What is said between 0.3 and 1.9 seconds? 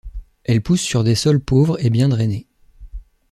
Elles poussent sur des sols pauvres